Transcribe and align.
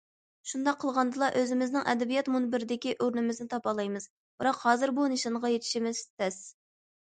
شۇنداق 0.51 0.77
قىلغاندىلا 0.83 1.29
ئۆزىمىزنىڭ 1.41 1.85
ئەدەبىيات 1.93 2.33
مۇنبىرىدىكى 2.37 2.95
ئورنىمىزنى 3.05 3.49
تاپالايمىز، 3.53 4.11
بىراق، 4.39 4.65
ھازىر 4.67 4.97
بۇ 5.01 5.09
نىشانغا 5.17 5.57
يېتىشىمىز 5.57 6.05
تەس. 6.11 6.45